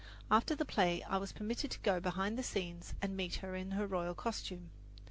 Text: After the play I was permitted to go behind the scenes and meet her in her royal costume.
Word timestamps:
After 0.31 0.55
the 0.55 0.65
play 0.65 1.03
I 1.03 1.17
was 1.17 1.31
permitted 1.31 1.69
to 1.69 1.79
go 1.81 1.99
behind 1.99 2.35
the 2.35 2.41
scenes 2.41 2.95
and 3.03 3.15
meet 3.15 3.35
her 3.35 3.55
in 3.55 3.69
her 3.73 3.85
royal 3.85 4.15
costume. 4.15 4.71